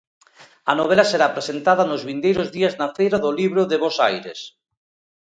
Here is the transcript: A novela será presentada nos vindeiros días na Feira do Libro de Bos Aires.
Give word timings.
A 0.71 0.73
novela 0.79 1.05
será 1.11 1.27
presentada 1.35 1.83
nos 1.89 2.01
vindeiros 2.09 2.47
días 2.57 2.73
na 2.79 2.87
Feira 2.97 3.17
do 3.23 3.31
Libro 3.39 3.61
de 3.71 3.77
Bos 3.83 3.95
Aires. 4.09 4.39